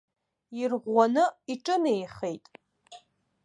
Ирӷәӷәаны 0.61 1.23
иҿынеихеит. 1.53 2.45